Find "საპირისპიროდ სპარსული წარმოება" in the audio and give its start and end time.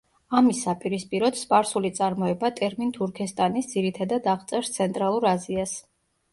0.67-2.51